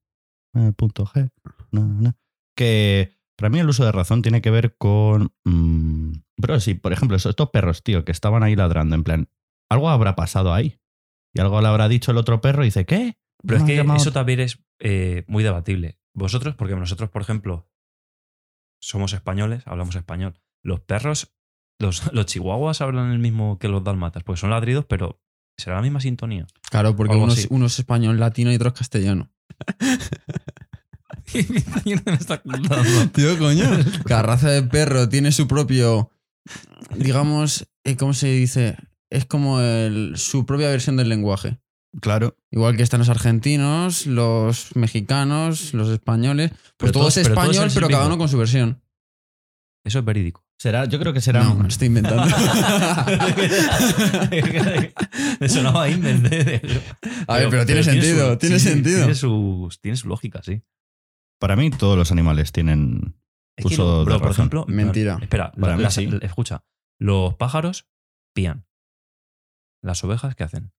[0.54, 1.30] El punto G.
[1.70, 2.14] No, no.
[2.56, 5.32] Que para mí el uso de razón tiene que ver con.
[5.44, 9.28] mm, bro, si por ejemplo estos perros, tío, que estaban ahí ladrando, en plan,
[9.70, 10.78] algo habrá pasado ahí.
[11.34, 13.16] Y algo le habrá dicho el otro perro y dice, ¿qué?
[13.44, 15.98] Pero es que llamado- eso también es eh, muy debatible.
[16.14, 17.68] Vosotros, porque nosotros, por ejemplo,
[18.80, 20.40] somos españoles, hablamos español.
[20.62, 21.34] Los perros,
[21.78, 25.20] los, los chihuahuas hablan el mismo que los dalmatas, porque son ladridos, pero
[25.58, 26.46] será la misma sintonía.
[26.70, 29.30] Claro, porque uno es, uno es español latino y otro es castellano.
[31.34, 33.08] Me está contando.
[33.14, 33.64] Tío, coño.
[34.06, 36.10] Cada raza de perro tiene su propio.
[36.96, 38.76] Digamos, eh, ¿cómo se dice?
[39.10, 41.58] Es como el- su propia versión del lenguaje.
[42.00, 42.36] Claro.
[42.50, 46.50] Igual que están los argentinos, los mexicanos, los españoles.
[46.50, 48.82] Pues Pero todo todos- es español, es pero cada uno con su versión.
[49.84, 50.41] Eso es verídico.
[50.62, 51.42] Será, yo creo que será.
[51.42, 52.22] No, estoy inventando.
[55.40, 56.82] Me sonaba de-
[57.26, 58.98] A ver, pero tiene sentido, su- tiene sí, sí, sentido.
[58.98, 60.62] Tiene su, tiene su lógica, sí.
[61.40, 63.16] Para mí, todos los animales tienen.
[63.56, 64.42] Es que Uso de bro, por razón.
[64.42, 65.18] ejemplo, Mentira.
[65.20, 66.62] Espera, Para la- mí escucha.
[67.00, 67.88] Los pájaros
[68.32, 68.64] pían.
[69.82, 70.70] Las ovejas, ¿qué hacen?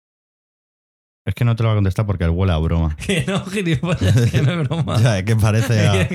[1.27, 2.97] Es que no te lo voy a contestar porque huele a broma.
[3.05, 4.97] Que no, gilipollas, que no es broma.
[5.03, 6.09] Ya, es que parece a.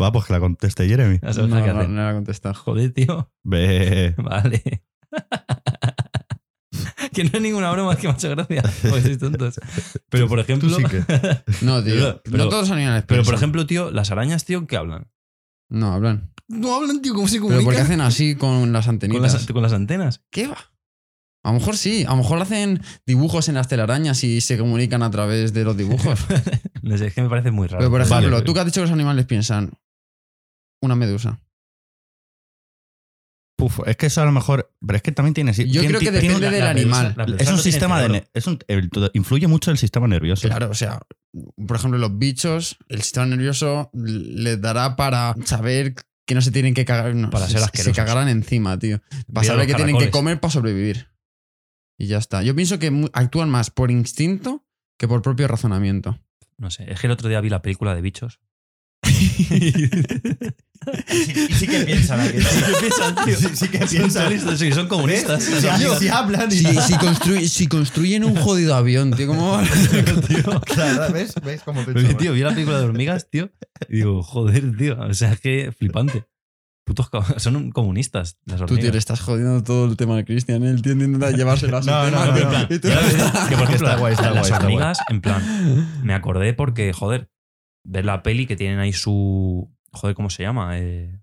[0.00, 1.18] Va, pues que la conteste Jeremy.
[1.22, 2.54] No, era contestar.
[2.54, 3.30] Joder, tío.
[3.44, 4.14] Ve.
[4.18, 4.82] Vale.
[7.12, 8.62] que no es ninguna broma, es que me ha hecho gracia.
[8.82, 9.60] Porque sois tontos.
[10.10, 10.70] Pero por ejemplo.
[10.74, 11.04] sí que-
[11.62, 11.94] No, tío.
[11.94, 15.10] Pero- pero- no todos los animales Pero por ejemplo, tío, las arañas, tío, ¿qué hablan?
[15.70, 16.32] No, hablan.
[16.48, 19.34] No hablan, tío, ¿cómo se Pero porque hacen así con las con antenitas.
[19.34, 20.24] las, con las antenas.
[20.30, 20.56] ¿Qué va?
[21.44, 22.04] A lo mejor sí.
[22.06, 25.76] A lo mejor hacen dibujos en las telarañas y se comunican a través de los
[25.76, 26.18] dibujos.
[26.82, 27.78] No sé, es que me parece muy raro.
[27.80, 28.26] Pero por Vale.
[28.26, 29.72] ejemplo, tú que has dicho que los animales piensan
[30.82, 31.40] una medusa.
[33.56, 34.72] Puf, es que eso a lo mejor.
[34.86, 35.52] Pero es que también tiene.
[35.52, 37.36] Yo creo que tiene- depende del animal.
[37.38, 38.28] Es un sistema de.
[38.32, 40.46] Es un, el- influye mucho el sistema nervioso.
[40.48, 41.00] Claro, o sea,
[41.66, 46.72] por ejemplo, los bichos, el sistema nervioso les dará para saber que no se tienen
[46.74, 47.14] que cagar.
[47.16, 47.96] no, Para se- ser se, asquerosos.
[47.96, 49.00] cagarán encima, tío.
[49.32, 51.08] Para saber que tienen que comer para sobrevivir.
[51.98, 52.44] Y ya está.
[52.44, 54.64] Yo pienso que actúan más por instinto
[55.00, 56.20] que por propio razonamiento.
[56.58, 58.38] No sé, es que el otro día vi la película de bichos.
[61.12, 62.38] Y sí que piensan aquí.
[62.40, 63.36] Sí que piensan, tío.
[63.36, 64.30] Sí, sí que Son piensan.
[64.32, 65.42] listos, sí, son comunistas.
[65.42, 65.60] Si,
[65.98, 69.62] si hablan y Si, si construy- si construyen un jodido avión, tío, ¿cómo va?
[70.28, 70.60] tío.
[70.62, 71.34] Claro, ¿ves?
[71.44, 73.50] ¿Ves cómo Pero, que, tío, vi la película de hormigas, tío.
[73.88, 74.98] Y digo, joder, tío.
[75.00, 76.24] O sea, es que flipante.
[76.84, 78.82] Putos son comunistas las Tú, hormigas.
[78.84, 80.64] tío, le estás jodiendo todo el tema de Cristian.
[80.64, 80.70] ¿eh?
[80.70, 82.50] El tío intenta llevárselo a su No, tema, no, no, tío.
[82.50, 82.62] no.
[82.74, 83.20] Y tú- Ya ves, que
[83.56, 87.28] por ejemplo, Está guay, está las guay, está hormigas, en plan, me acordé porque, joder,
[87.84, 89.70] ver la peli que tienen ahí su.
[89.92, 90.78] Joder, ¿cómo se llama?
[90.78, 91.20] Eh,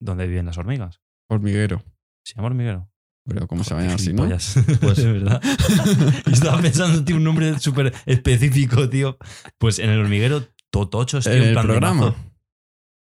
[0.00, 1.00] ¿Dónde viven las hormigas?
[1.28, 1.82] Hormiguero.
[2.24, 2.88] ¿Se llama hormiguero?
[3.24, 4.28] Pero ¿cómo se va a llamar así, no?
[4.80, 5.40] Pues- de verdad.
[6.32, 9.16] Estaba pensando, tío, un nombre súper específico, tío.
[9.58, 12.14] Pues en el hormiguero, totochos, tío, En en el plan programa.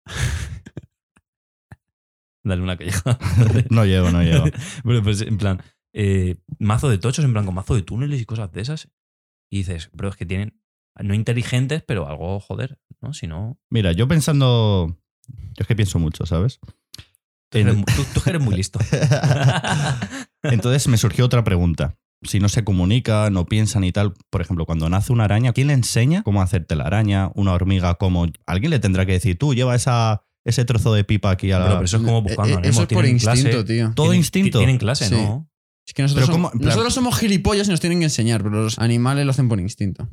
[2.45, 3.19] Dale una colleja.
[3.71, 4.45] No llego, no llego.
[4.83, 8.25] Bueno, pues en plan, eh, mazo de tochos, en plan con mazo de túneles y
[8.25, 8.89] cosas de esas.
[9.51, 10.61] Y dices, bro, es que tienen,
[11.01, 13.13] no inteligentes, pero algo, joder, ¿no?
[13.15, 14.99] Si no, Mira, yo pensando.
[15.29, 16.59] Yo es que pienso mucho, ¿sabes?
[17.51, 18.79] tú eres, mu- tú- tú eres muy listo.
[20.43, 21.97] Entonces me surgió otra pregunta.
[22.23, 25.67] Si no se comunican, no piensan y tal, por ejemplo, cuando nace una araña, ¿quién
[25.67, 27.31] le enseña cómo hacerte la araña?
[27.35, 28.27] Una hormiga, cómo.
[28.47, 31.65] Alguien le tendrá que decir, tú lleva esa, ese trozo de pipa aquí a la.
[31.65, 33.93] Pero, pero eso es como buscando Eh, a eh, Eso es por instinto, clase, tío.
[33.95, 34.59] Todo tienen- instinto.
[34.59, 35.15] Tienen clase, Sí.
[35.17, 35.49] ¿no?
[35.87, 36.61] Es que nosotros, Pero somos, ¿cómo?
[36.61, 39.49] En plan- nosotros somos gilipollas y nos tienen que enseñar, pero los animales lo hacen
[39.49, 40.09] por instinto.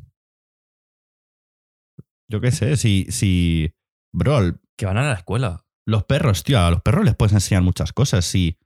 [2.29, 3.05] Yo qué sé, si.
[3.09, 3.73] si
[4.13, 5.65] bro, Que van a la escuela.
[5.87, 8.25] los perros, tío, a los perros les puedes enseñar muchas cosas.
[8.25, 8.57] Si.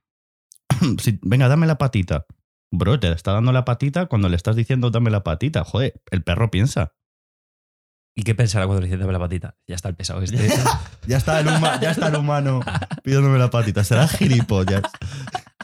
[0.98, 2.26] si venga, dame la patita.
[2.72, 5.64] Bro, te está dando la patita cuando le estás diciendo dame la patita.
[5.64, 6.92] Joder, el perro piensa.
[8.16, 9.56] ¿Y qué pensará cuando le dice dame la patita?
[9.68, 10.38] Ya está el pesado este.
[11.06, 12.60] Ya está el, huma- ya está el humano
[13.02, 13.84] pidiéndome la patita.
[13.84, 14.82] Será gilipollas.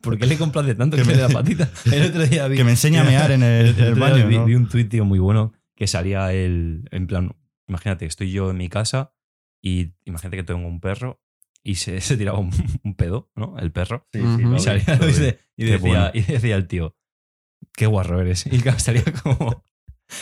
[0.00, 1.68] ¿Por qué le complace tanto Que que, me- dé la patita?
[1.92, 4.26] El otro día vi, Que me enseña a mear en el, el El baño.
[4.26, 4.44] vi, ¿no?
[4.44, 6.88] vi un tuit tío, muy bueno que salía el.
[6.90, 7.36] En plan,
[7.68, 9.12] imagínate, estoy yo en mi casa
[9.62, 11.22] y imagínate que tengo un perro
[11.62, 12.50] y se, se tiraba un,
[12.82, 13.56] un pedo, ¿no?
[13.58, 14.08] El perro.
[14.12, 14.84] Sí, Y, salía,
[15.56, 16.10] y decía, bueno.
[16.14, 16.96] y decía el tío,
[17.74, 18.46] qué guarro eres.
[18.52, 19.64] Y salía como,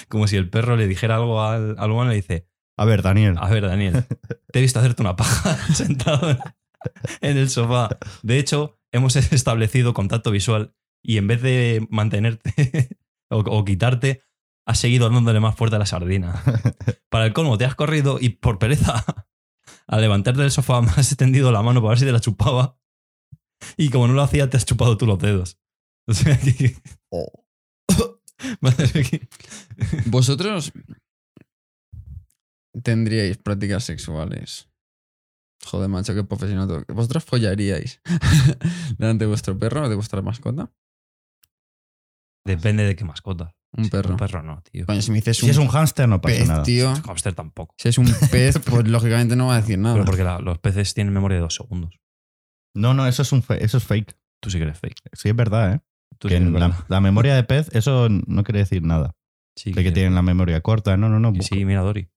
[0.08, 3.02] como si el perro le dijera algo al, al humano y le dice, A ver,
[3.02, 3.36] Daniel.
[3.38, 4.04] a ver, Daniel,
[4.52, 6.38] te he visto hacerte una paja sentado en,
[7.20, 7.88] en el sofá.
[8.22, 12.96] De hecho, hemos establecido contacto visual y en vez de mantenerte
[13.28, 14.22] o, o quitarte,
[14.66, 16.42] has seguido dándole más fuerte a la sardina.
[17.11, 19.05] Para el colmo, te has corrido y por pereza,
[19.87, 22.79] al levantarte del sofá, me has extendido la mano para ver si te la chupaba.
[23.77, 25.59] Y como no lo hacía, te has chupado tú los dedos.
[26.07, 26.77] O sea que.
[30.07, 30.70] ¿Vosotros
[32.83, 34.68] tendríais prácticas sexuales?
[35.64, 36.68] Joder, macho, qué profesional.
[36.68, 36.85] todo.
[36.88, 38.03] ¿Vosotros follaríais
[38.98, 40.70] delante de vuestro perro o de vuestra mascota?
[42.44, 43.57] Depende de qué mascota.
[43.76, 44.10] Un perro.
[44.10, 44.84] Un perro no, tío.
[45.00, 46.62] Si me dices Si un es un hámster, no pasa pez, nada.
[46.62, 46.94] tío.
[47.06, 47.74] Hamster tampoco.
[47.78, 49.94] Si es un pez, pues lógicamente no va a decir nada.
[49.94, 51.98] Pero porque la- los peces tienen memoria de dos segundos.
[52.76, 54.16] No, no, eso es, un fe- eso es fake.
[54.40, 54.96] Tú sí que eres fake.
[55.12, 55.80] Sí, es verdad, ¿eh?
[56.18, 56.84] Tú que sí la, verdad.
[56.88, 59.14] la memoria de pez, eso no quiere decir nada.
[59.56, 60.96] Sí, De que tienen la memoria corta.
[60.96, 61.32] No, no, no.
[61.34, 62.08] Y sí, mira, Dori.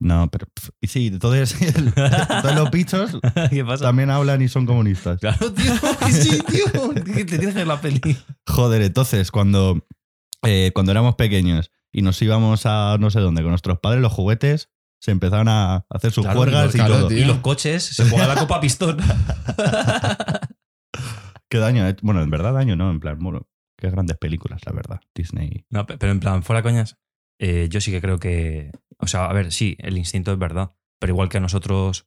[0.00, 0.46] No, pero.
[0.80, 1.56] Y sí, entonces,
[2.42, 3.18] todos los bichos
[3.50, 3.84] ¿Qué pasa?
[3.86, 5.18] también hablan y son comunistas.
[5.20, 5.72] Claro, tío.
[6.06, 6.90] que sí, tío.
[7.04, 8.00] Que te tienes que ver la peli.
[8.46, 9.84] Joder, entonces, cuando,
[10.44, 14.12] eh, cuando éramos pequeños y nos íbamos a no sé dónde con nuestros padres, los
[14.12, 14.70] juguetes
[15.00, 17.08] se empezaron a hacer sus Claro, juergas y claro, todo.
[17.08, 17.18] tío.
[17.18, 18.98] Y los coches se juega la copa pistón.
[21.50, 21.86] Qué daño.
[21.86, 22.90] hecho- Bueno, en verdad daño, ¿no?
[22.90, 23.46] En plan, bueno,
[23.76, 25.00] qué grandes películas, la verdad.
[25.14, 25.64] Disney.
[25.70, 26.98] No, pe- pero en plan, fuera coñas,
[27.38, 28.72] eh, yo sí que creo que.
[28.98, 30.72] O sea, a ver, sí, el instinto es verdad.
[31.00, 32.06] Pero igual que a nosotros,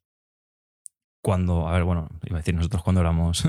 [1.23, 1.67] cuando.
[1.69, 3.43] A ver, bueno, iba a decir nosotros cuando éramos.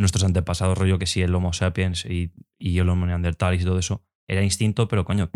[0.00, 3.78] Nuestros antepasados, rollo que sí, el Homo sapiens y, y el Homo neandertalis y todo
[3.78, 5.30] eso, era instinto, pero coño,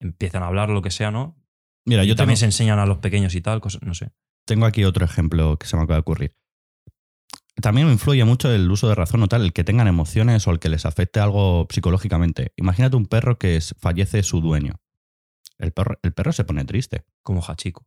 [0.00, 1.36] empiezan a hablar lo que sea, ¿no?
[1.84, 4.10] Mira, Y yo tengo, también se enseñan a los pequeños y tal, cosas, no sé.
[4.46, 6.36] tengo aquí otro ejemplo que se me acaba de ocurrir.
[7.60, 10.60] También influye mucho el uso de razón o tal, el que tengan emociones o el
[10.60, 12.52] que les afecte algo psicológicamente.
[12.56, 14.80] Imagínate un perro que es- fallece su dueño.
[15.58, 17.04] El perro, el perro se pone triste.
[17.24, 17.84] Como Hachiko.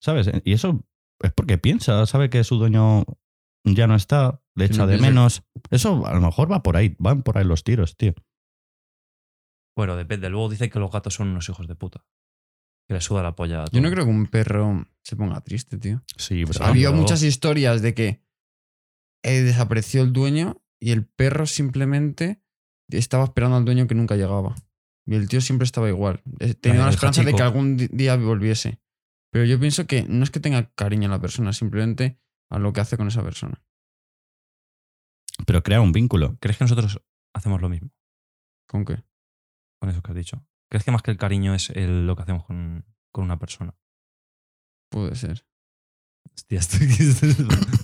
[0.00, 0.30] ¿Sabes?
[0.44, 0.86] Y eso
[1.20, 3.04] es porque piensa, sabe que su dueño
[3.64, 5.42] ya no está, le echa de menos.
[5.70, 8.14] Eso a lo mejor va por ahí, van por ahí los tiros, tío.
[9.76, 10.28] Bueno, depende.
[10.30, 12.04] Luego dice que los gatos son unos hijos de puta.
[12.86, 13.62] Que les suda la polla.
[13.62, 13.92] a Yo no todo.
[13.94, 16.02] creo que un perro se ponga triste, tío.
[16.16, 16.66] Sí, Pues bro.
[16.66, 18.22] Ah, Había pero- muchas historias de que
[19.24, 22.42] eh, desapareció el dueño y el perro simplemente
[22.90, 24.54] estaba esperando al dueño que nunca llegaba.
[25.06, 26.22] Y el tío siempre estaba igual.
[26.40, 28.80] Eh, Tenía la esperanza de que algún día volviese.
[29.32, 32.20] Pero yo pienso que no es que tenga cariño a la persona, simplemente
[32.54, 33.62] a lo que hace con esa persona.
[35.46, 36.36] Pero crea un vínculo.
[36.40, 37.00] ¿Crees que nosotros
[37.34, 37.90] hacemos lo mismo
[38.68, 39.02] ¿Con qué?
[39.80, 40.46] con eso que has dicho?
[40.70, 43.76] ¿Crees que más que el cariño es el- lo que hacemos con, con una persona?
[44.90, 45.46] Puede ser.
[46.34, 47.26] Hostia, esto, esto-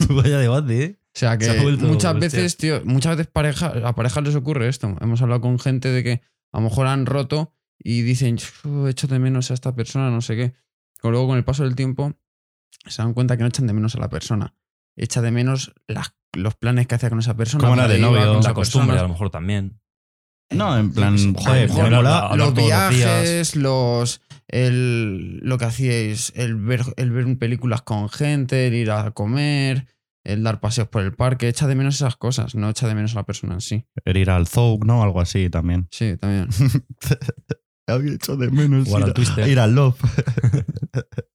[0.15, 1.01] vaya debate, ¿eh?
[1.15, 4.35] O sea que Se ha vuelto muchas veces, tío, muchas veces pareja, a parejas les
[4.37, 4.97] ocurre esto.
[5.01, 9.09] Hemos hablado con gente de que a lo mejor han roto y dicen, "Uf, echo
[9.09, 10.55] de menos a esta persona, no sé qué.
[11.03, 12.15] Pero luego con el paso del tiempo
[12.87, 14.55] se dan cuenta que no echan de menos a la persona.
[15.03, 17.63] Echa de menos las- los planes que hacía con esa persona.
[17.65, 19.03] Cómo era de novio, con la costumbre, a persona.
[19.03, 19.81] lo mejor también.
[20.53, 26.57] No, en plan, joder, a mola- hablar los viajes, los, el, lo que hacíais, el
[26.57, 29.87] ver, el ver películas con gente, el ir a comer,
[30.25, 33.13] el dar paseos por el parque, echa de menos esas cosas, no echa de menos
[33.13, 33.87] a la persona en sí.
[34.05, 35.03] el ir al Zouk, ¿no?
[35.05, 35.87] Algo así también.
[35.93, 36.49] Sí, también.
[37.87, 39.97] Había hecho de menos ir, ir al Love.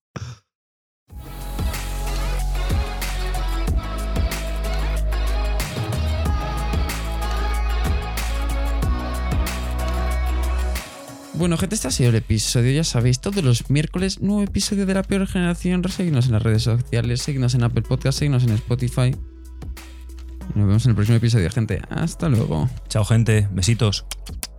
[11.38, 12.71] Bueno, gente, este ha sido el episodio.
[12.71, 15.84] Ya sabéis, todos los miércoles, nuevo episodio de La Peor Generación.
[15.89, 19.13] Seguidnos en las redes sociales, seguidnos en Apple Podcast, seguidnos en Spotify.
[20.56, 21.82] Y nos vemos en el próximo episodio, gente.
[21.89, 22.69] Hasta luego.
[22.88, 23.50] Chao, gente.
[23.52, 24.06] Besitos.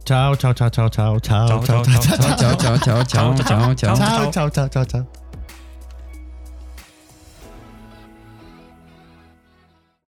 [0.05, 3.75] Chao, chao, chao, chao, chao, chao, Chao, chao, chao, Chao, chao, chao, chao, chao, chao,
[3.75, 4.31] chao.
[4.31, 5.26] chao, chao, chao, chao.